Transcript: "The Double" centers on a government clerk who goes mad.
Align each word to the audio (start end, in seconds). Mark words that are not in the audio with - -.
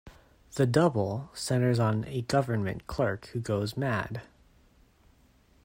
"The 0.55 0.65
Double" 0.65 1.29
centers 1.35 1.77
on 1.77 2.05
a 2.05 2.23
government 2.23 2.87
clerk 2.87 3.27
who 3.33 3.39
goes 3.39 3.77
mad. 3.77 4.23